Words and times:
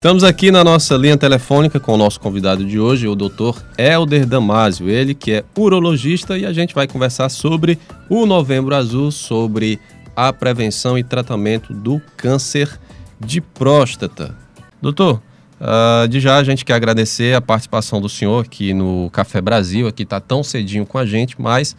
Estamos 0.00 0.22
aqui 0.22 0.52
na 0.52 0.62
nossa 0.62 0.96
linha 0.96 1.16
telefônica 1.16 1.80
com 1.80 1.94
o 1.94 1.96
nosso 1.96 2.20
convidado 2.20 2.64
de 2.64 2.78
hoje, 2.78 3.08
o 3.08 3.16
Dr. 3.16 3.60
Helder 3.76 4.24
Damásio, 4.24 4.88
ele 4.88 5.12
que 5.12 5.32
é 5.32 5.44
urologista 5.56 6.38
e 6.38 6.46
a 6.46 6.52
gente 6.52 6.72
vai 6.72 6.86
conversar 6.86 7.28
sobre 7.28 7.76
o 8.08 8.24
Novembro 8.24 8.76
Azul, 8.76 9.10
sobre 9.10 9.80
a 10.14 10.32
prevenção 10.32 10.96
e 10.96 11.02
tratamento 11.02 11.74
do 11.74 12.00
câncer 12.16 12.78
de 13.18 13.40
próstata. 13.40 14.36
Doutor, 14.80 15.20
uh, 15.60 16.06
de 16.06 16.20
já 16.20 16.36
a 16.36 16.44
gente 16.44 16.64
quer 16.64 16.74
agradecer 16.74 17.34
a 17.34 17.40
participação 17.40 18.00
do 18.00 18.08
senhor 18.08 18.44
aqui 18.44 18.72
no 18.72 19.10
Café 19.10 19.40
Brasil, 19.40 19.88
aqui 19.88 20.04
está 20.04 20.20
tão 20.20 20.44
cedinho 20.44 20.86
com 20.86 20.96
a 20.96 21.04
gente, 21.04 21.34
mas 21.42 21.74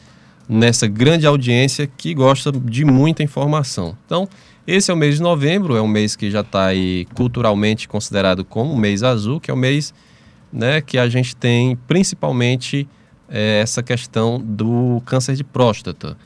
nessa 0.49 0.87
grande 0.87 1.27
audiência 1.27 1.85
que 1.85 2.11
gosta 2.15 2.51
de 2.51 2.83
muita 2.83 3.21
informação. 3.21 3.95
Então, 4.07 4.27
esse 4.65 4.89
é 4.89 4.93
o 4.93 4.97
mês 4.97 5.15
de 5.15 5.21
novembro, 5.21 5.75
é 5.75 5.81
um 5.81 5.87
mês 5.87 6.15
que 6.15 6.31
já 6.31 6.41
está 6.41 6.65
aí 6.65 7.05
culturalmente 7.13 7.87
considerado 7.87 8.43
como 8.43 8.73
o 8.73 8.77
mês 8.77 9.03
azul, 9.03 9.39
que 9.39 9.51
é 9.51 9.53
o 9.53 9.57
mês 9.57 9.93
né, 10.51 10.81
que 10.81 10.97
a 10.97 11.07
gente 11.07 11.35
tem 11.35 11.75
principalmente 11.87 12.87
é, 13.29 13.59
essa 13.61 13.83
questão 13.83 14.39
do 14.39 15.01
câncer 15.05 15.35
de 15.35 15.43
próstata, 15.43 16.17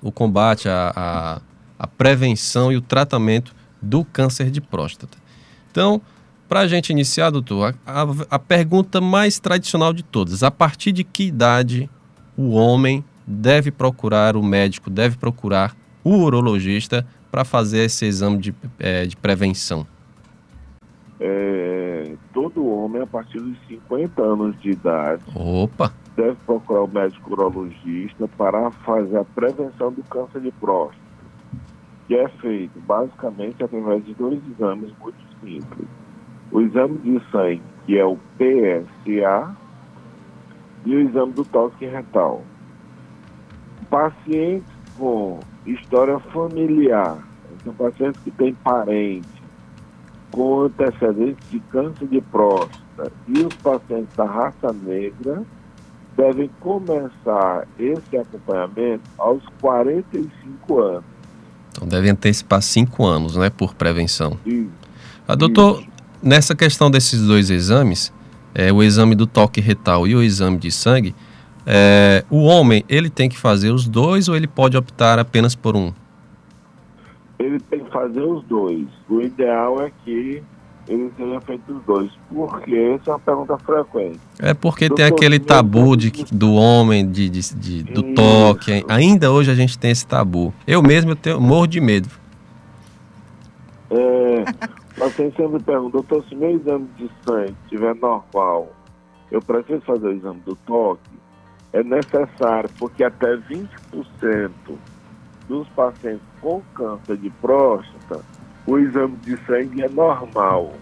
o 0.00 0.12
combate, 0.12 0.68
a, 0.68 0.92
a, 0.94 1.40
a 1.76 1.86
prevenção 1.88 2.70
e 2.70 2.76
o 2.76 2.80
tratamento 2.80 3.52
do 3.82 4.04
câncer 4.04 4.52
de 4.52 4.60
próstata. 4.60 5.18
Então, 5.70 6.00
para 6.48 6.60
a 6.60 6.68
gente 6.68 6.90
iniciar, 6.90 7.30
doutor, 7.30 7.74
a, 7.84 8.02
a, 8.02 8.06
a 8.30 8.38
pergunta 8.38 9.00
mais 9.00 9.40
tradicional 9.40 9.92
de 9.92 10.04
todas: 10.04 10.44
a 10.44 10.50
partir 10.50 10.92
de 10.92 11.02
que 11.02 11.24
idade 11.24 11.90
o 12.36 12.50
homem 12.50 13.04
deve 13.28 13.70
procurar 13.70 14.36
o 14.36 14.42
médico, 14.42 14.88
deve 14.88 15.18
procurar 15.18 15.76
o 16.02 16.16
urologista 16.16 17.06
para 17.30 17.44
fazer 17.44 17.84
esse 17.84 18.06
exame 18.06 18.38
de, 18.38 18.54
é, 18.78 19.04
de 19.04 19.14
prevenção? 19.14 19.86
É, 21.20 22.14
todo 22.32 22.66
homem, 22.66 23.02
a 23.02 23.06
partir 23.06 23.38
dos 23.38 23.58
50 23.68 24.22
anos 24.22 24.58
de 24.62 24.70
idade, 24.70 25.22
Opa. 25.34 25.92
deve 26.16 26.36
procurar 26.46 26.84
o 26.84 26.88
médico 26.88 27.32
urologista 27.32 28.26
para 28.38 28.70
fazer 28.70 29.18
a 29.18 29.24
prevenção 29.24 29.92
do 29.92 30.02
câncer 30.04 30.40
de 30.40 30.50
próstata, 30.52 30.96
que 32.06 32.14
é 32.14 32.28
feito 32.40 32.80
basicamente 32.80 33.62
através 33.62 34.04
de 34.06 34.14
dois 34.14 34.40
exames 34.52 34.90
muito 35.02 35.18
simples. 35.42 35.86
O 36.50 36.62
exame 36.62 36.96
de 36.98 37.20
sangue, 37.30 37.62
que 37.84 37.98
é 37.98 38.04
o 38.06 38.16
PSA, 38.38 39.54
e 40.86 40.94
o 40.94 41.00
exame 41.00 41.32
do 41.32 41.44
toque 41.44 41.84
retal. 41.84 42.42
Pacientes 43.90 44.72
com 44.96 45.40
história 45.66 46.18
familiar, 46.18 47.18
são 47.64 47.72
pacientes 47.74 48.20
que 48.22 48.30
têm 48.30 48.54
parente 48.54 49.28
com 50.30 50.62
antecedentes 50.62 51.50
de 51.50 51.60
câncer 51.60 52.06
de 52.06 52.20
próstata 52.20 53.12
e 53.26 53.40
os 53.40 53.54
pacientes 53.54 54.14
da 54.16 54.24
raça 54.24 54.72
negra 54.72 55.42
devem 56.16 56.50
começar 56.60 57.66
esse 57.78 58.16
acompanhamento 58.16 59.02
aos 59.16 59.42
45 59.60 60.80
anos. 60.80 61.04
Então 61.70 61.86
devem 61.86 62.10
antecipar 62.10 62.60
5 62.60 63.06
anos, 63.06 63.36
né, 63.36 63.48
por 63.50 63.74
prevenção. 63.74 64.36
Isso. 64.44 64.68
Ah, 65.26 65.36
doutor, 65.36 65.80
Isso. 65.80 65.88
nessa 66.20 66.56
questão 66.56 66.90
desses 66.90 67.24
dois 67.24 67.50
exames, 67.50 68.12
é, 68.54 68.72
o 68.72 68.82
exame 68.82 69.14
do 69.14 69.26
toque 69.26 69.60
retal 69.60 70.08
e 70.08 70.16
o 70.16 70.22
exame 70.22 70.58
de 70.58 70.72
sangue, 70.72 71.14
é, 71.70 72.24
o 72.30 72.44
homem, 72.44 72.82
ele 72.88 73.10
tem 73.10 73.28
que 73.28 73.38
fazer 73.38 73.70
os 73.70 73.86
dois 73.86 74.26
ou 74.26 74.34
ele 74.34 74.46
pode 74.46 74.74
optar 74.74 75.18
apenas 75.18 75.54
por 75.54 75.76
um? 75.76 75.92
Ele 77.38 77.60
tem 77.60 77.84
que 77.84 77.90
fazer 77.90 78.22
os 78.22 78.42
dois. 78.44 78.86
O 79.06 79.20
ideal 79.20 79.82
é 79.82 79.92
que 80.02 80.42
ele 80.88 81.10
tenha 81.10 81.38
feito 81.42 81.70
os 81.70 81.84
dois. 81.84 82.10
Porque 82.32 82.74
essa 82.74 83.10
é 83.10 83.12
uma 83.12 83.18
pergunta 83.18 83.58
frequente. 83.58 84.18
É 84.38 84.54
porque 84.54 84.88
tem 84.88 85.04
aquele 85.04 85.38
tabu 85.38 85.94
de, 85.94 86.10
do 86.32 86.54
homem, 86.54 87.06
de, 87.06 87.28
de, 87.28 87.54
de 87.54 87.82
do 87.82 88.00
Isso. 88.00 88.14
toque. 88.14 88.84
Ainda 88.88 89.30
hoje 89.30 89.50
a 89.50 89.54
gente 89.54 89.78
tem 89.78 89.90
esse 89.90 90.06
tabu. 90.06 90.54
Eu 90.66 90.82
mesmo 90.82 91.10
eu 91.10 91.16
tenho, 91.16 91.38
morro 91.38 91.66
de 91.66 91.80
medo. 91.82 92.08
É, 93.90 94.44
paciente 94.98 95.36
sempre 95.36 95.62
pergunta, 95.62 95.92
doutor, 95.92 96.24
se 96.28 96.34
meu 96.34 96.50
exame 96.50 96.88
de 96.96 97.10
sangue 97.26 97.54
estiver 97.64 97.94
normal, 97.94 98.72
eu 99.30 99.40
preciso 99.42 99.80
fazer 99.82 100.08
o 100.08 100.12
exame 100.12 100.40
do 100.46 100.56
toque? 100.56 101.17
É 101.72 101.82
necessário, 101.82 102.70
porque 102.78 103.04
até 103.04 103.36
20% 103.36 104.50
dos 105.48 105.68
pacientes 105.70 106.26
com 106.40 106.60
câncer 106.74 107.16
de 107.16 107.30
próstata, 107.30 108.24
o 108.66 108.78
exame 108.78 109.16
de 109.16 109.36
sangue 109.44 109.82
é 109.82 109.88
normal. 109.88 110.74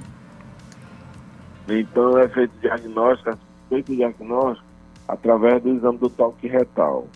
Então 1.69 2.19
é 2.19 2.29
feito 2.29 2.53
diagnóstico, 2.61 3.31
é 3.31 3.37
feito 3.69 3.95
diagnóstico 3.95 4.67
através 5.09 5.63
do 5.63 5.71
exame 5.71 5.99
do 5.99 6.11
toque 6.11 6.47
retal. 6.47 7.07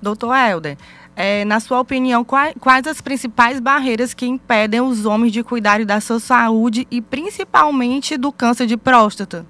Doutor 0.00 0.34
Helder, 0.34 0.76
é, 1.16 1.44
na 1.44 1.60
sua 1.60 1.80
opinião, 1.80 2.24
quais, 2.24 2.54
quais, 2.60 2.86
as 2.86 3.00
principais 3.00 3.60
barreiras 3.60 4.12
que 4.12 4.26
impedem 4.26 4.80
os 4.80 5.06
homens 5.06 5.32
de 5.32 5.42
cuidarem 5.42 5.86
da 5.86 6.00
sua 6.00 6.18
saúde 6.18 6.86
e 6.90 7.00
principalmente 7.00 8.16
do 8.16 8.32
câncer 8.32 8.66
de 8.66 8.76
próstata? 8.76 9.46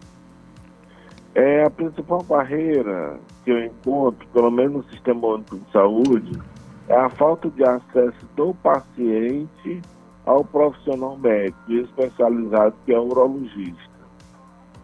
É 1.34 1.64
a 1.64 1.70
principal 1.70 2.22
barreira 2.22 3.18
que 3.44 3.50
eu 3.50 3.64
encontro, 3.64 4.26
pelo 4.28 4.50
menos 4.52 4.84
no 4.84 4.90
Sistema 4.90 5.26
Único 5.26 5.58
de 5.58 5.72
Saúde, 5.72 6.40
é 6.88 6.94
a 6.94 7.08
falta 7.08 7.50
de 7.50 7.64
acesso 7.64 8.24
do 8.36 8.54
paciente 8.54 9.82
ao 10.24 10.44
profissional 10.44 11.18
médico 11.18 11.72
especializado 11.72 12.74
que 12.86 12.92
é 12.92 12.98
o 12.98 13.08
urologista. 13.08 13.94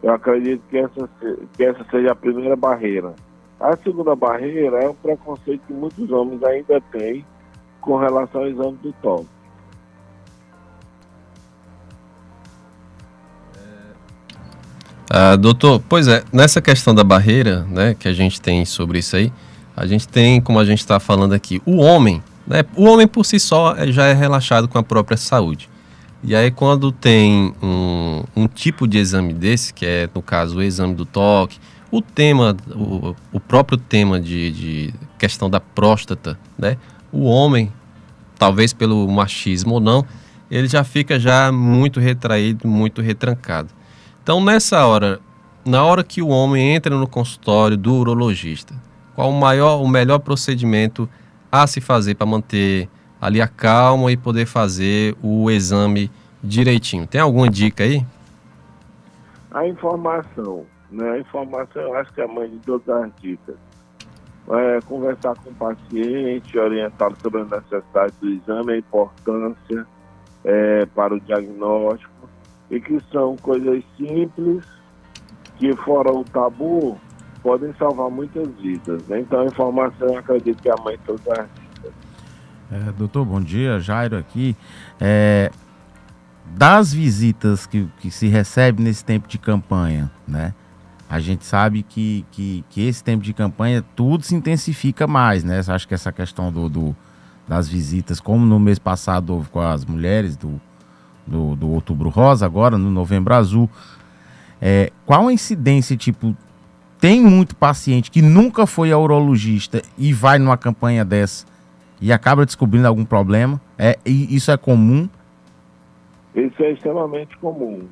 Eu 0.02 0.12
acredito 0.12 0.62
que 0.68 0.78
essa, 0.78 1.08
que 1.56 1.64
essa 1.64 1.84
seja 1.90 2.12
a 2.12 2.16
primeira 2.16 2.56
barreira. 2.56 3.14
A 3.60 3.76
segunda 3.76 4.16
barreira 4.16 4.82
é 4.82 4.88
o 4.88 4.94
preconceito 4.94 5.62
que 5.66 5.72
muitos 5.72 6.10
homens 6.10 6.42
ainda 6.42 6.80
têm 6.92 7.24
com 7.80 7.96
relação 7.96 8.40
ao 8.40 8.48
exame 8.48 8.78
do 8.78 8.92
toque. 8.94 9.39
Ah, 15.12 15.34
doutor, 15.34 15.82
pois 15.88 16.06
é, 16.06 16.22
nessa 16.32 16.62
questão 16.62 16.94
da 16.94 17.02
barreira, 17.02 17.66
né, 17.68 17.96
que 17.98 18.06
a 18.06 18.12
gente 18.12 18.40
tem 18.40 18.64
sobre 18.64 19.00
isso 19.00 19.16
aí, 19.16 19.32
a 19.76 19.84
gente 19.84 20.06
tem, 20.06 20.40
como 20.40 20.56
a 20.60 20.64
gente 20.64 20.78
está 20.78 21.00
falando 21.00 21.32
aqui, 21.32 21.60
o 21.66 21.78
homem, 21.78 22.22
né, 22.46 22.62
o 22.76 22.84
homem 22.84 23.08
por 23.08 23.26
si 23.26 23.40
só 23.40 23.74
é, 23.76 23.90
já 23.90 24.06
é 24.06 24.12
relaxado 24.12 24.68
com 24.68 24.78
a 24.78 24.84
própria 24.84 25.16
saúde. 25.16 25.68
E 26.22 26.32
aí 26.32 26.52
quando 26.52 26.92
tem 26.92 27.52
um, 27.60 28.22
um 28.36 28.46
tipo 28.46 28.86
de 28.86 28.98
exame 28.98 29.32
desse, 29.32 29.74
que 29.74 29.84
é 29.84 30.08
no 30.14 30.22
caso 30.22 30.58
o 30.58 30.62
exame 30.62 30.94
do 30.94 31.04
toque, 31.04 31.58
o 31.90 32.00
tema, 32.00 32.56
o, 32.70 33.16
o 33.32 33.40
próprio 33.40 33.76
tema 33.76 34.20
de, 34.20 34.52
de 34.52 34.94
questão 35.18 35.50
da 35.50 35.58
próstata, 35.58 36.38
né, 36.56 36.76
o 37.10 37.24
homem, 37.24 37.72
talvez 38.38 38.72
pelo 38.72 39.10
machismo 39.10 39.74
ou 39.74 39.80
não, 39.80 40.06
ele 40.48 40.68
já 40.68 40.84
fica 40.84 41.18
já 41.18 41.50
muito 41.50 41.98
retraído, 41.98 42.68
muito 42.68 43.02
retrancado. 43.02 43.79
Então, 44.22 44.42
nessa 44.42 44.86
hora, 44.86 45.18
na 45.64 45.84
hora 45.84 46.04
que 46.04 46.20
o 46.20 46.28
homem 46.28 46.74
entra 46.74 46.94
no 46.94 47.08
consultório 47.08 47.76
do 47.76 47.94
urologista, 47.94 48.74
qual 49.14 49.30
o 49.30 49.32
maior, 49.32 49.80
o 49.82 49.88
melhor 49.88 50.18
procedimento 50.18 51.08
a 51.50 51.66
se 51.66 51.80
fazer 51.80 52.14
para 52.14 52.26
manter 52.26 52.88
ali 53.20 53.40
a 53.40 53.48
calma 53.48 54.12
e 54.12 54.16
poder 54.16 54.46
fazer 54.46 55.16
o 55.22 55.50
exame 55.50 56.10
direitinho? 56.42 57.06
Tem 57.06 57.20
alguma 57.20 57.48
dica 57.48 57.82
aí? 57.82 58.04
A 59.50 59.66
informação, 59.66 60.64
né? 60.90 61.10
A 61.10 61.18
informação 61.18 61.82
eu 61.82 61.94
acho 61.94 62.12
que 62.12 62.20
é 62.20 62.24
a 62.24 62.28
mãe 62.28 62.48
de 62.48 62.58
todas 62.58 62.88
as 62.88 63.10
dicas. 63.20 63.56
É, 64.48 64.80
conversar 64.82 65.34
com 65.36 65.50
o 65.50 65.54
paciente, 65.54 66.58
orientá-lo 66.58 67.16
sobre 67.22 67.40
a 67.40 67.44
necessidade 67.44 68.12
do 68.20 68.28
exame, 68.28 68.72
a 68.72 68.78
importância 68.78 69.86
é, 70.44 70.86
para 70.86 71.14
o 71.14 71.20
diagnóstico, 71.20 72.10
e 72.70 72.80
que 72.80 73.00
são 73.12 73.36
coisas 73.36 73.82
simples 73.96 74.64
que, 75.58 75.74
fora 75.76 76.12
o 76.12 76.24
tabu, 76.24 76.98
podem 77.42 77.72
salvar 77.74 78.10
muitas 78.10 78.48
vidas. 78.56 79.06
Né? 79.08 79.20
Então, 79.20 79.40
a 79.40 79.44
informação, 79.46 80.08
eu 80.08 80.18
acredito 80.18 80.62
que 80.62 80.68
é 80.68 80.72
a 80.72 80.82
mãe 80.82 80.98
todas 81.04 81.26
as 81.28 81.48
vidas. 81.50 81.92
É, 82.70 82.92
doutor, 82.92 83.24
bom 83.24 83.40
dia. 83.40 83.80
Jairo 83.80 84.16
aqui. 84.16 84.56
É, 85.00 85.50
das 86.46 86.92
visitas 86.92 87.66
que, 87.66 87.88
que 87.98 88.10
se 88.10 88.28
recebe 88.28 88.82
nesse 88.82 89.04
tempo 89.04 89.28
de 89.28 89.38
campanha, 89.38 90.10
né? 90.26 90.54
A 91.08 91.18
gente 91.18 91.44
sabe 91.44 91.82
que, 91.82 92.24
que, 92.30 92.64
que 92.70 92.86
esse 92.86 93.02
tempo 93.02 93.24
de 93.24 93.34
campanha 93.34 93.84
tudo 93.96 94.24
se 94.24 94.34
intensifica 94.34 95.08
mais, 95.08 95.42
né? 95.42 95.60
Acho 95.66 95.88
que 95.88 95.94
essa 95.94 96.12
questão 96.12 96.52
do, 96.52 96.68
do 96.68 96.96
das 97.48 97.68
visitas, 97.68 98.20
como 98.20 98.46
no 98.46 98.60
mês 98.60 98.78
passado 98.78 99.30
houve 99.30 99.48
com 99.48 99.58
as 99.60 99.84
mulheres 99.84 100.36
do, 100.36 100.60
do, 101.60 101.70
Outubro 101.70 102.08
Rosa, 102.08 102.46
agora 102.46 102.78
no 102.78 102.90
Novembro 102.90 103.34
Azul. 103.34 103.68
É, 104.60 104.90
qual 105.06 105.28
a 105.28 105.32
incidência, 105.32 105.96
tipo, 105.96 106.34
tem 107.00 107.20
muito 107.20 107.54
paciente 107.54 108.10
que 108.10 108.20
nunca 108.20 108.66
foi 108.66 108.92
a 108.92 108.98
urologista 108.98 109.82
e 109.96 110.12
vai 110.12 110.38
numa 110.38 110.56
campanha 110.56 111.04
dessa 111.04 111.46
e 112.00 112.12
acaba 112.12 112.44
descobrindo 112.44 112.86
algum 112.86 113.04
problema? 113.04 113.60
É, 113.78 113.98
isso 114.04 114.50
é 114.50 114.56
comum? 114.56 115.08
Isso 116.34 116.62
é 116.62 116.72
extremamente 116.72 117.36
comum. 117.38 117.86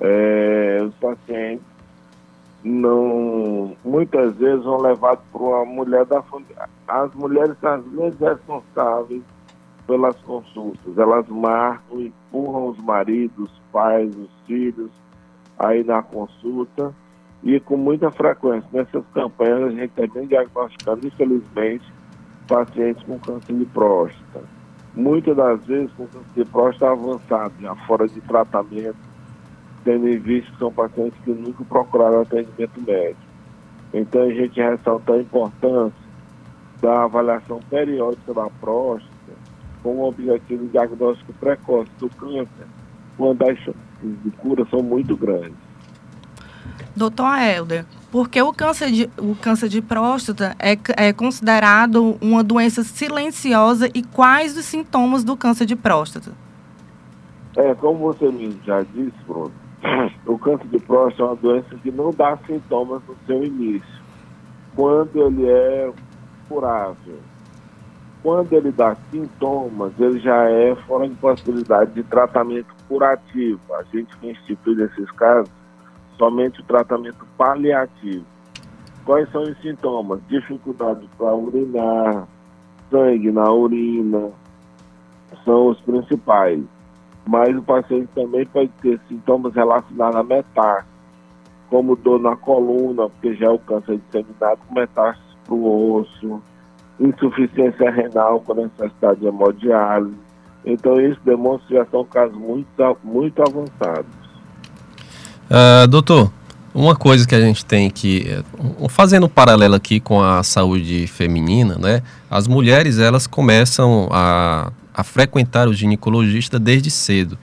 É, 0.00 0.80
os 0.82 0.94
pacientes 0.94 1.64
não 2.64 3.76
muitas 3.84 4.34
vezes 4.36 4.64
vão 4.64 4.80
levados 4.80 5.24
para 5.32 5.42
uma 5.42 5.64
mulher 5.64 6.04
da 6.06 6.22
família. 6.22 6.68
As 6.86 7.12
mulheres 7.14 7.56
são 7.60 7.74
as 7.74 8.18
responsáveis 8.18 9.22
pelas 9.86 10.16
consultas. 10.22 10.96
Elas 10.96 11.28
marcam, 11.28 12.00
empurram 12.00 12.68
os 12.68 12.78
maridos, 12.78 13.50
os 13.50 13.62
pais, 13.72 14.14
os 14.16 14.30
filhos 14.46 14.90
aí 15.58 15.84
na 15.84 16.02
consulta 16.02 16.94
e 17.42 17.58
com 17.60 17.76
muita 17.76 18.10
frequência. 18.10 18.68
Nessas 18.72 19.04
campanhas 19.12 19.64
a 19.64 19.70
gente 19.70 19.90
também 19.90 20.26
diagnosticando, 20.26 21.06
infelizmente, 21.06 21.92
pacientes 22.48 23.02
com 23.04 23.18
câncer 23.18 23.54
de 23.54 23.64
próstata. 23.66 24.42
Muitas 24.94 25.36
das 25.36 25.64
vezes 25.66 25.92
com 25.92 26.06
câncer 26.06 26.34
de 26.34 26.44
próstata 26.44 26.92
avançado, 26.92 27.54
já 27.60 27.74
fora 27.86 28.06
de 28.06 28.20
tratamento, 28.20 28.96
tendo 29.84 30.08
em 30.08 30.18
vista 30.18 30.50
que 30.52 30.58
são 30.58 30.72
pacientes 30.72 31.18
que 31.24 31.30
nunca 31.30 31.64
procuraram 31.64 32.22
atendimento 32.22 32.80
médico. 32.86 33.20
Então 33.92 34.22
a 34.22 34.32
gente 34.32 34.60
ressalta 34.60 35.14
a 35.14 35.18
importância 35.18 36.02
da 36.80 37.04
avaliação 37.04 37.60
periódica 37.70 38.32
da 38.32 38.48
próstata 38.60 39.11
com 39.82 39.96
o 39.96 40.08
objetivo 40.08 40.64
de 40.64 40.72
diagnóstico 40.72 41.32
precoce 41.34 41.90
do 41.98 42.08
câncer, 42.10 42.66
quando 43.16 43.42
as 43.42 43.58
chances 43.58 43.74
de 44.02 44.30
cura 44.32 44.66
são 44.70 44.80
muito 44.80 45.16
grandes. 45.16 45.54
Doutor 46.94 47.38
Helder, 47.38 47.84
por 48.10 48.28
que 48.28 48.40
o 48.42 48.52
câncer 48.52 48.90
de, 48.90 49.10
o 49.18 49.34
câncer 49.34 49.68
de 49.68 49.80
próstata 49.80 50.54
é, 50.58 50.76
é 50.96 51.12
considerado 51.12 52.16
uma 52.20 52.44
doença 52.44 52.82
silenciosa 52.84 53.88
e 53.94 54.02
quais 54.02 54.56
os 54.56 54.66
sintomas 54.66 55.24
do 55.24 55.36
câncer 55.36 55.64
de 55.64 55.74
próstata? 55.74 56.32
É, 57.56 57.74
como 57.74 57.98
você 57.98 58.30
mesmo 58.30 58.60
já 58.64 58.82
disse, 58.82 59.16
Bruno, 59.26 59.52
o 60.26 60.38
câncer 60.38 60.68
de 60.68 60.78
próstata 60.78 61.22
é 61.22 61.26
uma 61.26 61.36
doença 61.36 61.74
que 61.82 61.90
não 61.90 62.10
dá 62.10 62.36
sintomas 62.46 63.02
no 63.08 63.16
seu 63.26 63.42
início, 63.42 64.02
quando 64.76 65.16
ele 65.16 65.48
é 65.48 65.90
curável. 66.48 67.18
Quando 68.22 68.52
ele 68.52 68.70
dá 68.70 68.96
sintomas, 69.10 69.92
ele 69.98 70.20
já 70.20 70.48
é 70.48 70.74
fora 70.86 71.08
de 71.08 71.14
possibilidade 71.16 71.92
de 71.92 72.02
tratamento 72.04 72.72
curativo. 72.88 73.60
A 73.74 73.82
gente 73.84 74.14
institui 74.22 74.76
nesses 74.76 75.10
casos 75.12 75.50
somente 76.16 76.60
o 76.60 76.64
tratamento 76.64 77.26
paliativo. 77.36 78.24
Quais 79.04 79.28
são 79.32 79.42
os 79.42 79.60
sintomas? 79.60 80.20
Dificuldade 80.28 81.08
para 81.18 81.34
urinar, 81.34 82.28
sangue 82.90 83.32
na 83.32 83.50
urina, 83.50 84.30
são 85.44 85.68
os 85.68 85.80
principais 85.80 86.62
mas 87.26 87.56
o 87.56 87.62
paciente 87.62 88.08
também 88.14 88.44
pode 88.46 88.70
ter 88.80 89.00
sintomas 89.08 89.54
relacionados 89.54 90.16
à 90.16 90.22
metástase, 90.22 90.86
como 91.70 91.96
dor 91.96 92.20
na 92.20 92.36
coluna, 92.36 93.08
porque 93.08 93.34
já 93.34 93.46
é 93.46 93.50
o 93.50 93.58
câncer 93.58 93.98
disseminado 93.98 94.60
com 94.66 94.74
metástase 94.74 95.36
para 95.44 95.54
o 95.54 95.94
osso, 95.94 96.42
insuficiência 97.00 97.90
renal 97.90 98.40
com 98.40 98.54
necessidade 98.54 99.20
de 99.20 99.26
hemodiálise. 99.26 100.14
Então, 100.64 101.00
isso 101.00 101.18
demonstra 101.24 101.66
que 101.66 101.74
já 101.74 101.86
são 101.86 102.04
casos 102.04 102.36
muito, 102.36 102.98
muito 103.02 103.42
avançados. 103.42 104.06
Uh, 105.50 105.88
doutor, 105.88 106.32
uma 106.72 106.94
coisa 106.94 107.26
que 107.26 107.34
a 107.34 107.40
gente 107.40 107.64
tem 107.64 107.90
que, 107.90 108.26
fazendo 108.88 109.26
um 109.26 109.28
paralelo 109.28 109.74
aqui 109.74 109.98
com 109.98 110.22
a 110.22 110.42
saúde 110.42 111.06
feminina, 111.08 111.76
né? 111.76 112.02
As 112.30 112.46
mulheres, 112.46 112.98
elas 112.98 113.26
começam 113.26 114.08
a 114.12 114.72
a 114.94 115.02
frequentar 115.02 115.68
o 115.68 115.74
ginecologista 115.74 116.58
desde 116.58 116.90
cedo. 116.90 117.38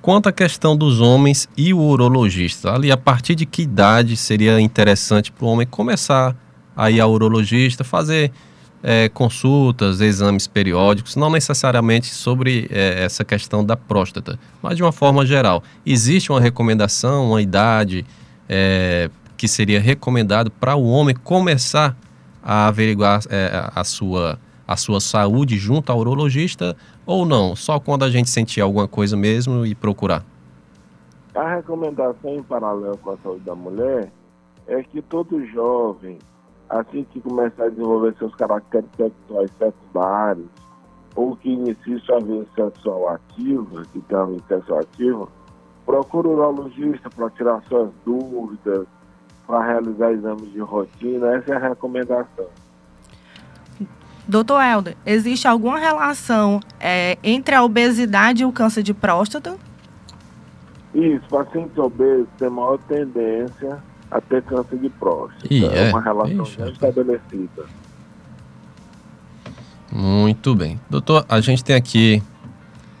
Quanto 0.00 0.28
à 0.28 0.32
questão 0.32 0.76
dos 0.76 1.00
homens 1.00 1.48
e 1.56 1.74
o 1.74 1.80
urologista, 1.80 2.72
ali 2.72 2.90
a 2.90 2.96
partir 2.96 3.34
de 3.34 3.44
que 3.44 3.62
idade 3.62 4.16
seria 4.16 4.60
interessante 4.60 5.30
para 5.30 5.44
o 5.44 5.48
homem 5.48 5.66
começar 5.66 6.34
a 6.76 6.90
ir 6.90 7.00
ao 7.00 7.12
urologista, 7.12 7.84
fazer 7.84 8.30
é, 8.82 9.08
consultas, 9.08 10.00
exames 10.00 10.46
periódicos, 10.46 11.16
não 11.16 11.30
necessariamente 11.30 12.06
sobre 12.08 12.68
é, 12.70 13.04
essa 13.04 13.24
questão 13.24 13.64
da 13.64 13.76
próstata, 13.76 14.38
mas 14.62 14.76
de 14.76 14.82
uma 14.82 14.92
forma 14.92 15.26
geral. 15.26 15.62
Existe 15.84 16.30
uma 16.30 16.40
recomendação, 16.40 17.28
uma 17.28 17.42
idade 17.42 18.06
é, 18.48 19.10
que 19.36 19.48
seria 19.48 19.80
recomendado 19.80 20.50
para 20.50 20.76
o 20.76 20.84
homem 20.88 21.14
começar 21.14 21.96
a 22.42 22.66
averiguar 22.68 23.20
é, 23.30 23.70
a 23.74 23.84
sua 23.84 24.38
a 24.66 24.76
sua 24.76 25.00
saúde 25.00 25.56
junto 25.56 25.90
ao 25.90 25.98
urologista 25.98 26.76
ou 27.06 27.24
não? 27.24 27.56
Só 27.56 27.80
quando 27.80 28.04
a 28.04 28.10
gente 28.10 28.28
sentir 28.28 28.60
alguma 28.60 28.86
coisa 28.86 29.16
mesmo 29.16 29.64
e 29.64 29.74
procurar? 29.74 30.22
A 31.34 31.54
recomendação 31.54 32.34
em 32.34 32.42
paralelo 32.42 32.98
com 32.98 33.12
a 33.12 33.16
saúde 33.16 33.44
da 33.44 33.54
mulher 33.54 34.12
é 34.66 34.82
que 34.82 35.00
todo 35.00 35.42
jovem, 35.46 36.18
assim 36.68 37.04
que 37.04 37.20
começar 37.20 37.64
a 37.64 37.68
desenvolver 37.68 38.14
seus 38.18 38.34
caracteres 38.34 38.88
sexuais 38.96 39.50
secundários, 39.58 40.46
ou 41.14 41.36
que 41.36 41.50
inicie 41.50 41.98
sua 42.00 42.20
vida 42.20 42.46
sexual 42.54 43.08
ativa, 43.08 43.82
que 43.92 44.00
tem 44.00 44.16
uma 44.16 44.26
vida 44.26 44.44
sexual 44.48 44.80
ativa, 44.80 45.28
procure 45.84 46.28
o 46.28 46.32
urologista 46.32 47.08
para 47.10 47.30
tirar 47.30 47.62
suas 47.68 47.90
dúvidas, 48.04 48.86
para 49.46 49.64
realizar 49.64 50.12
exames 50.12 50.52
de 50.52 50.60
rotina. 50.60 51.34
Essa 51.34 51.54
é 51.54 51.56
a 51.56 51.68
recomendação. 51.70 52.46
Doutor 54.28 54.62
Helder, 54.62 54.94
existe 55.06 55.48
alguma 55.48 55.78
relação 55.78 56.60
é, 56.78 57.16
entre 57.24 57.54
a 57.54 57.62
obesidade 57.62 58.42
e 58.42 58.46
o 58.46 58.52
câncer 58.52 58.82
de 58.82 58.92
próstata? 58.92 59.56
Isso, 60.94 61.26
pacientes 61.30 61.78
obesos 61.78 62.28
têm 62.38 62.50
maior 62.50 62.78
tendência 62.86 63.82
a 64.10 64.20
ter 64.20 64.42
câncer 64.42 64.78
de 64.78 64.88
próstata. 64.88 65.46
Ih, 65.50 65.66
é, 65.66 65.88
é 65.88 65.90
uma 65.90 66.00
relação 66.00 66.42
Ixi, 66.42 66.62
estabelecida. 66.72 67.66
Muito 69.90 70.54
bem. 70.54 70.80
Doutor, 70.88 71.24
a 71.28 71.40
gente 71.40 71.64
tem 71.64 71.76
aqui. 71.76 72.22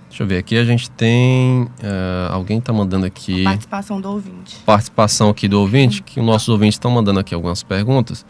Deixa 0.08 0.22
eu 0.22 0.26
ver 0.26 0.38
aqui, 0.38 0.56
a 0.56 0.64
gente 0.64 0.90
tem. 0.90 1.64
Uh, 1.64 2.32
alguém 2.32 2.58
está 2.58 2.72
mandando 2.72 3.06
aqui. 3.06 3.44
Participação 3.44 4.00
do 4.00 4.10
ouvinte. 4.10 4.58
Participação 4.64 5.28
aqui 5.28 5.46
do 5.46 5.60
ouvinte, 5.60 6.02
que 6.02 6.18
os 6.18 6.26
nossos 6.26 6.48
ouvintes 6.48 6.76
estão 6.76 6.90
mandando 6.90 7.20
aqui 7.20 7.34
algumas 7.34 7.62
perguntas. 7.62 8.24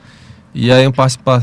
E 0.54 0.72
aí 0.72 0.86
um, 0.86 0.92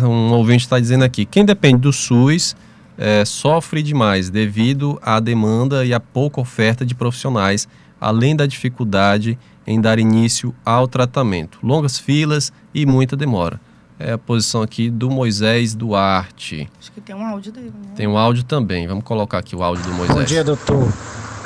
um 0.07 0.33
ouvinte 0.33 0.63
está 0.63 0.79
dizendo 0.79 1.03
aqui, 1.03 1.25
quem 1.25 1.45
depende 1.45 1.77
do 1.77 1.93
SUS 1.93 2.55
é, 2.97 3.23
sofre 3.23 3.81
demais 3.81 4.29
devido 4.29 4.99
à 5.01 5.19
demanda 5.19 5.85
e 5.85 5.93
à 5.93 5.99
pouca 5.99 6.41
oferta 6.41 6.85
de 6.85 6.95
profissionais, 6.95 7.67
além 8.05 8.35
da 8.35 8.45
dificuldade 8.45 9.35
em 9.65 9.81
dar 9.81 9.97
início 9.97 10.53
ao 10.63 10.87
tratamento. 10.87 11.57
Longas 11.63 11.97
filas 11.97 12.53
e 12.71 12.85
muita 12.85 13.15
demora. 13.17 13.59
É 13.97 14.11
a 14.11 14.17
posição 14.17 14.61
aqui 14.61 14.91
do 14.91 15.09
Moisés 15.09 15.73
Duarte. 15.73 16.69
Acho 16.79 16.91
que 16.91 17.01
tem 17.01 17.15
um 17.15 17.25
áudio 17.25 17.51
dele, 17.51 17.73
né? 17.73 17.93
Tem 17.95 18.05
um 18.05 18.15
áudio 18.15 18.43
também. 18.43 18.87
Vamos 18.87 19.03
colocar 19.03 19.39
aqui 19.39 19.55
o 19.55 19.63
áudio 19.63 19.83
do 19.85 19.93
Moisés. 19.93 20.19
Bom 20.19 20.23
dia, 20.23 20.43
doutor. 20.43 20.93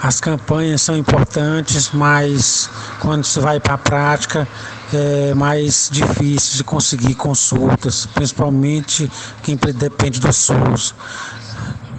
As 0.03 0.19
campanhas 0.19 0.81
são 0.81 0.97
importantes, 0.97 1.91
mas 1.93 2.69
quando 2.99 3.23
se 3.23 3.39
vai 3.39 3.61
para 3.61 3.75
a 3.75 3.77
prática 3.77 4.45
é 4.91 5.33
mais 5.33 5.89
difícil 5.89 6.57
de 6.57 6.63
conseguir 6.65 7.15
consultas, 7.15 8.05
principalmente 8.05 9.09
quem 9.43 9.55
depende 9.55 10.19
do 10.19 10.33
SUS. 10.33 10.93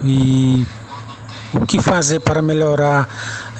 E 0.03 0.67
o 1.53 1.65
que 1.65 1.81
fazer 1.81 2.19
para 2.19 2.41
melhorar 2.41 3.07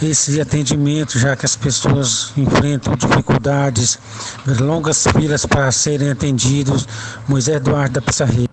esse 0.05 0.39
atendimento, 0.41 1.17
já 1.19 1.35
que 1.35 1.45
as 1.45 1.55
pessoas 1.55 2.33
enfrentam 2.37 2.95
dificuldades, 2.95 3.99
longas 4.59 5.05
filas 5.07 5.45
para 5.45 5.71
serem 5.71 6.09
atendidos? 6.09 6.87
Moisés 7.27 7.57
Eduardo 7.57 7.93
da 7.93 8.01
Pissarreira. 8.01 8.49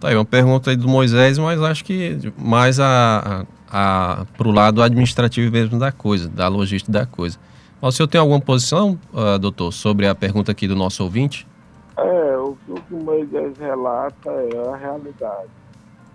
Tá 0.00 0.08
aí 0.08 0.16
uma 0.16 0.24
pergunta 0.24 0.70
aí 0.70 0.76
do 0.76 0.88
Moisés, 0.88 1.38
mas 1.38 1.62
acho 1.62 1.84
que 1.84 2.32
mais 2.36 2.80
a, 2.80 3.46
a, 3.70 4.26
para 4.36 4.48
o 4.48 4.50
lado 4.50 4.82
administrativo 4.82 5.50
mesmo 5.50 5.78
da 5.78 5.92
coisa, 5.92 6.28
da 6.28 6.48
logística 6.48 6.92
da 6.92 7.06
coisa. 7.06 7.38
Mas 7.80 7.94
o 7.94 7.96
senhor 7.96 8.08
tem 8.08 8.20
alguma 8.20 8.40
posição, 8.40 8.98
uh, 9.12 9.38
doutor, 9.38 9.72
sobre 9.72 10.06
a 10.06 10.14
pergunta 10.14 10.52
aqui 10.52 10.68
do 10.68 10.76
nosso 10.76 11.02
ouvinte? 11.02 11.46
É, 11.96 12.36
o 12.36 12.56
que 12.66 12.94
o 12.94 13.02
Moisés 13.02 13.56
relata 13.58 14.30
é 14.30 14.72
a 14.72 14.76
realidade. 14.76 15.50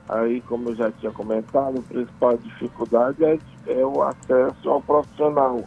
Aí, 0.10 0.42
como 0.42 0.70
eu 0.70 0.76
já 0.76 0.92
tinha 0.92 1.12
comentado, 1.12 1.80
a 1.80 1.94
principal 1.94 2.38
dificuldade 2.38 3.24
é, 3.26 3.38
é 3.68 3.86
o 3.86 4.02
acesso 4.02 4.70
ao 4.70 4.82
profissional, 4.82 5.62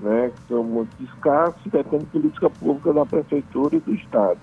né, 0.00 0.30
que 0.34 0.48
são 0.48 0.64
muito 0.64 0.90
escassos 1.02 1.60
depende 1.70 2.04
política 2.06 2.50
pública 2.50 2.92
da 2.92 3.06
prefeitura 3.06 3.76
e 3.76 3.80
do 3.80 3.94
Estado. 3.94 4.38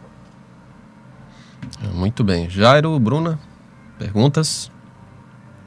Muito 1.93 2.23
bem. 2.23 2.49
Jairo, 2.49 2.97
Bruna, 2.99 3.39
perguntas? 3.97 4.71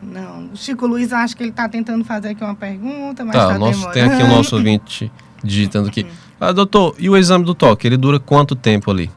Não, 0.03 0.51
o 0.53 0.57
Chico 0.57 0.87
Luiz 0.87 1.13
acho 1.13 1.37
que 1.37 1.43
ele 1.45 1.51
está 1.51 1.69
tentando 1.69 2.05
fazer 2.05 2.31
aqui 2.31 2.43
uma 2.43 2.55
pergunta, 2.55 3.25
mas 3.25 3.37
tá, 3.37 3.49
tá 3.49 3.59
nosso, 3.59 3.91
tem 3.93 4.03
aqui 4.03 4.23
o 4.23 4.29
nosso 4.29 4.57
ouvinte 4.57 5.13
digitando 5.45 5.89
aqui. 5.89 6.07
Ah, 6.41 6.53
doutor, 6.53 6.97
e 6.99 7.09
o 7.09 7.17
exame 7.17 7.45
do 7.45 7.55
toque, 7.55 7.87
ele 7.87 7.97
dura 7.97 8.19
quanto 8.19 8.57
tempo 8.57 8.91
ali? 8.91 9.11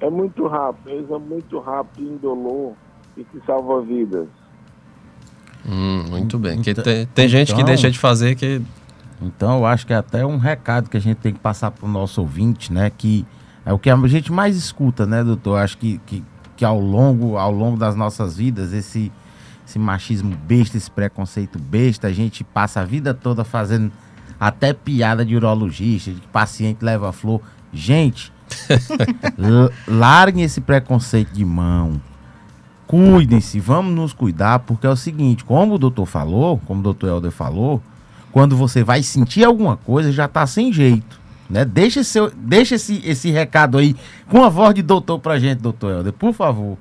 É 0.00 0.10
muito 0.10 0.46
rápido, 0.46 0.90
é 0.90 0.94
um 0.94 1.00
exame 1.00 1.26
muito 1.26 1.58
rápido, 1.58 2.12
indolor 2.12 2.74
e 3.16 3.24
que 3.24 3.40
salva 3.46 3.80
vidas. 3.80 4.28
Hum, 5.66 6.04
muito 6.10 6.17
bem. 6.36 6.60
Então- 6.60 6.82
tem, 6.82 7.06
tem 7.06 7.28
gente 7.28 7.48
que 7.48 7.60
então- 7.60 7.66
deixa 7.66 7.88
de 7.88 7.98
fazer 7.98 8.34
que. 8.34 8.60
Então, 9.22 9.58
eu 9.58 9.66
acho 9.66 9.86
que 9.86 9.92
é 9.92 9.96
até 9.96 10.26
um 10.26 10.36
recado 10.36 10.90
que 10.90 10.96
a 10.96 11.00
gente 11.00 11.18
tem 11.18 11.32
que 11.32 11.40
passar 11.40 11.70
para 11.70 11.86
o 11.86 11.88
nosso 11.88 12.20
ouvinte, 12.20 12.72
né? 12.72 12.90
Que 12.90 13.24
é 13.64 13.72
o 13.72 13.78
que 13.78 13.90
a 13.90 13.96
gente 14.06 14.32
mais 14.32 14.56
escuta, 14.56 15.06
né, 15.06 15.22
doutor? 15.24 15.58
Eu 15.58 15.62
acho 15.62 15.78
que, 15.78 16.00
que, 16.06 16.24
que 16.56 16.64
ao, 16.64 16.80
longo, 16.80 17.36
ao 17.36 17.50
longo 17.50 17.76
das 17.76 17.94
nossas 17.96 18.36
vidas, 18.36 18.72
esse, 18.72 19.12
esse 19.66 19.78
machismo 19.78 20.36
besta, 20.46 20.76
esse 20.76 20.90
preconceito 20.90 21.58
besta, 21.58 22.06
a 22.06 22.12
gente 22.12 22.44
passa 22.44 22.80
a 22.80 22.84
vida 22.84 23.12
toda 23.12 23.44
fazendo 23.44 23.92
até 24.38 24.72
piada 24.72 25.24
de 25.24 25.34
urologista, 25.34 26.12
de 26.12 26.20
que 26.20 26.28
paciente 26.28 26.84
leva 26.84 27.12
flor. 27.12 27.40
Gente, 27.72 28.32
larguem 29.86 30.44
esse 30.44 30.60
preconceito 30.60 31.32
de 31.32 31.44
mão. 31.44 32.00
Cuidem-se, 32.88 33.60
vamos 33.60 33.94
nos 33.94 34.12
cuidar, 34.14 34.60
porque 34.60 34.86
é 34.86 34.90
o 34.90 34.96
seguinte, 34.96 35.44
como 35.44 35.74
o 35.74 35.78
doutor 35.78 36.06
falou, 36.06 36.58
como 36.66 36.80
o 36.80 36.82
doutor 36.82 37.08
Helder 37.08 37.30
falou, 37.30 37.82
quando 38.32 38.56
você 38.56 38.82
vai 38.82 39.02
sentir 39.02 39.44
alguma 39.44 39.76
coisa, 39.76 40.10
já 40.10 40.26
tá 40.26 40.46
sem 40.46 40.72
jeito. 40.72 41.20
Né? 41.50 41.66
Deixa, 41.66 42.02
seu, 42.02 42.30
deixa 42.30 42.76
esse, 42.76 43.06
esse 43.06 43.30
recado 43.30 43.76
aí 43.76 43.94
com 44.30 44.42
a 44.42 44.48
voz 44.48 44.74
de 44.74 44.80
doutor 44.80 45.18
pra 45.18 45.38
gente, 45.38 45.60
doutor 45.60 45.92
Helder, 45.92 46.14
por 46.14 46.32
favor. 46.32 46.78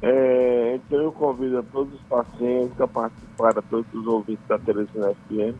É, 0.00 0.76
então 0.76 0.98
eu 1.00 1.12
convido 1.12 1.58
a 1.58 1.62
todos 1.62 1.92
os 1.92 2.00
pacientes 2.08 2.80
a 2.80 2.88
participar, 2.88 3.58
a 3.58 3.62
todos 3.62 3.86
os 3.92 4.06
ouvintes 4.06 4.44
da 4.48 4.58
Teresina 4.58 5.14
FM, 5.28 5.54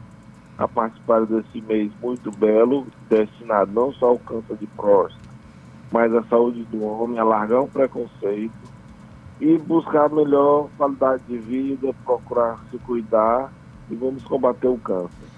a 0.57 0.67
participar 0.67 1.27
desse 1.27 1.61
mês 1.61 1.93
muito 2.03 2.31
belo, 2.31 2.87
destinado 3.11 3.71
não 3.73 3.93
só 3.93 4.07
ao 4.07 4.19
câncer 4.19 4.57
de 4.57 4.67
próstata, 4.69 5.24
mas 5.95 6.13
à 6.13 6.25
saúde 6.25 6.65
do 6.73 6.85
homem, 6.85 7.21
a 7.21 7.23
largar 7.25 7.61
o 7.61 7.69
preconceito 7.69 8.51
e 9.41 9.57
buscar 9.59 10.11
melhor 10.11 10.67
qualidade 10.77 11.23
de 11.29 11.39
vida, 11.39 11.95
procurar 12.05 12.59
se 12.69 12.79
cuidar 12.79 13.53
e 13.89 13.95
vamos 13.95 14.25
combater 14.25 14.67
o 14.67 14.77
câncer. 14.77 15.29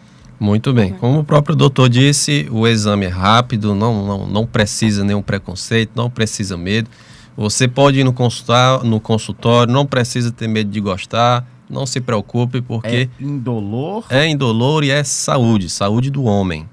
Muito 0.40 0.72
bem. 0.72 0.94
Como 0.94 1.18
o 1.20 1.24
próprio 1.24 1.54
doutor 1.54 1.90
disse, 1.90 2.48
o 2.50 2.66
exame 2.66 3.04
é 3.04 3.08
rápido, 3.10 3.74
não, 3.74 4.06
não, 4.06 4.26
não 4.26 4.46
precisa 4.46 5.04
nenhum 5.04 5.20
preconceito, 5.20 5.92
não 5.94 6.08
precisa 6.08 6.56
medo. 6.56 6.88
Você 7.36 7.68
pode 7.68 8.00
ir 8.00 8.04
no, 8.04 8.14
consultar, 8.14 8.82
no 8.82 8.98
consultório, 8.98 9.70
não 9.70 9.84
precisa 9.84 10.32
ter 10.32 10.48
medo 10.48 10.70
de 10.70 10.80
gostar, 10.80 11.46
não 11.68 11.84
se 11.84 12.00
preocupe, 12.00 12.62
porque 12.62 13.10
É 13.20 13.22
indolor. 13.22 14.06
é 14.08 14.26
indolor 14.26 14.84
e 14.84 14.90
é 14.90 15.04
saúde, 15.04 15.68
saúde 15.68 16.10
do 16.10 16.24
homem. 16.24 16.66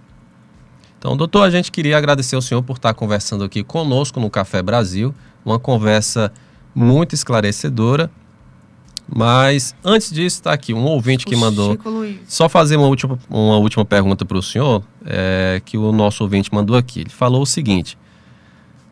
Então, 1.03 1.17
doutor, 1.17 1.43
a 1.43 1.49
gente 1.49 1.69
queria 1.69 1.97
agradecer 1.97 2.33
ao 2.33 2.41
senhor 2.41 2.63
por 2.63 2.77
estar 2.77 2.93
conversando 2.93 3.43
aqui 3.43 3.61
conosco 3.61 4.21
no 4.21 4.29
Café 4.29 4.61
Brasil, 4.61 5.13
uma 5.43 5.59
conversa 5.59 6.31
muito 6.73 7.13
esclarecedora. 7.13 8.09
Mas 9.13 9.75
antes 9.83 10.09
disso, 10.13 10.37
está 10.37 10.53
aqui 10.53 10.73
um 10.73 10.85
ouvinte 10.85 11.25
que 11.25 11.35
mandou. 11.35 11.77
Só 12.25 12.47
fazer 12.47 12.77
uma 12.77 12.87
última, 12.87 13.19
uma 13.29 13.57
última 13.57 13.83
pergunta 13.83 14.23
para 14.23 14.37
o 14.37 14.41
senhor, 14.41 14.81
é, 15.05 15.61
que 15.65 15.77
o 15.77 15.91
nosso 15.91 16.23
ouvinte 16.23 16.49
mandou 16.53 16.77
aqui. 16.77 17.01
Ele 17.01 17.09
falou 17.09 17.41
o 17.41 17.45
seguinte: 17.45 17.97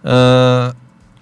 "Ah, 0.04 0.76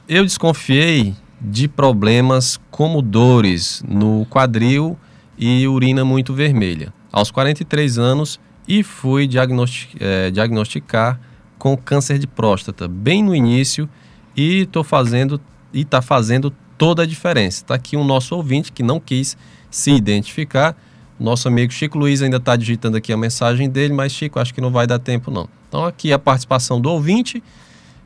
eu 0.08 0.24
desconfiei 0.26 1.14
de 1.40 1.68
problemas 1.68 2.60
como 2.72 3.00
dores 3.04 3.84
no 3.88 4.26
quadril 4.26 4.98
e 5.38 5.68
urina 5.68 6.04
muito 6.04 6.34
vermelha 6.34 6.92
aos 7.12 7.30
43 7.30 8.00
anos 8.00 8.40
e 8.70 8.84
fui 8.84 9.26
diagnosti- 9.26 9.98
eh, 10.00 10.30
diagnosticar 10.30 11.20
com 11.58 11.76
câncer 11.76 12.20
de 12.20 12.28
próstata 12.28 12.88
bem 12.88 13.24
no 13.24 13.34
início 13.34 13.90
e 14.38 14.62
estou 14.62 14.84
fazendo 14.84 15.42
e 15.74 15.82
está 15.82 16.04
fazendo 16.04 16.54
toda 16.78 17.02
a 17.02 17.06
diferença. 17.06 17.64
Está 17.64 17.74
aqui 17.74 17.98
um 17.98 18.04
nosso 18.04 18.36
ouvinte 18.36 18.72
que 18.72 18.84
não 18.84 19.00
quis 19.00 19.36
se 19.72 19.92
identificar. 19.92 20.78
Nosso 21.20 21.48
amigo 21.48 21.74
Chico 21.74 21.98
Luiz 21.98 22.22
ainda 22.22 22.38
está 22.38 22.56
digitando 22.56 22.96
aqui 22.96 23.12
a 23.12 23.18
mensagem 23.18 23.68
dele, 23.68 23.92
mas 23.92 24.12
Chico, 24.12 24.40
acho 24.40 24.54
que 24.54 24.62
não 24.62 24.70
vai 24.70 24.86
dar 24.86 25.00
tempo 25.00 25.32
não. 25.32 25.50
Então 25.68 25.84
aqui 25.84 26.14
a 26.14 26.20
participação 26.20 26.80
do 26.80 26.92
ouvinte. 26.92 27.44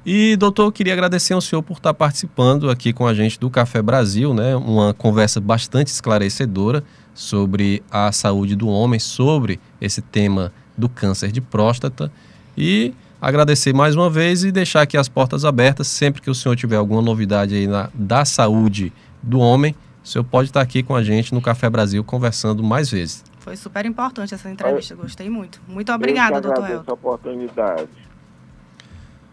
E, 0.05 0.35
doutor, 0.35 0.71
queria 0.71 0.91
agradecer 0.91 1.33
ao 1.33 1.39
senhor 1.39 1.61
por 1.61 1.77
estar 1.77 1.93
participando 1.93 2.69
aqui 2.69 2.91
com 2.91 3.07
a 3.07 3.13
gente 3.13 3.39
do 3.39 3.49
Café 3.49 3.81
Brasil, 3.81 4.33
né? 4.33 4.53
Uma 4.55 4.93
conversa 4.93 5.39
bastante 5.39 5.87
esclarecedora 5.87 6.83
sobre 7.13 7.83
a 7.91 8.11
saúde 8.11 8.55
do 8.55 8.67
homem, 8.67 8.99
sobre 8.99 9.59
esse 9.79 10.01
tema 10.01 10.51
do 10.77 10.89
câncer 10.89 11.31
de 11.31 11.41
próstata. 11.41 12.11
E 12.57 12.93
agradecer 13.21 13.73
mais 13.73 13.95
uma 13.95 14.09
vez 14.09 14.43
e 14.43 14.51
deixar 14.51 14.81
aqui 14.81 14.97
as 14.97 15.07
portas 15.07 15.45
abertas. 15.45 15.87
Sempre 15.87 16.21
que 16.21 16.29
o 16.29 16.35
senhor 16.35 16.55
tiver 16.55 16.75
alguma 16.75 17.01
novidade 17.01 17.55
aí 17.55 17.67
na, 17.67 17.89
da 17.93 18.25
saúde 18.25 18.91
do 19.21 19.39
homem, 19.39 19.75
o 20.03 20.07
senhor 20.07 20.23
pode 20.23 20.49
estar 20.49 20.61
aqui 20.61 20.83
com 20.83 20.95
a 20.95 21.03
gente 21.03 21.33
no 21.33 21.41
Café 21.41 21.69
Brasil 21.69 22.03
conversando 22.03 22.63
mais 22.63 22.89
vezes. 22.89 23.23
Foi 23.39 23.55
super 23.55 23.85
importante 23.85 24.33
essa 24.33 24.49
entrevista, 24.49 24.95
gostei 24.95 25.29
muito. 25.29 25.61
Muito 25.67 25.91
obrigada, 25.91 26.39
doutor 26.39 26.83
a 26.87 26.93
oportunidade. 26.93 27.89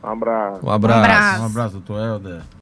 Um 0.02 0.08
abraço. 0.08 0.66
Um 0.66 0.70
abraço. 0.70 0.98
abraço. 0.98 1.42
Um 1.42 1.46
abraço, 1.46 1.72
doutor 1.74 2.00
Helder. 2.00 2.42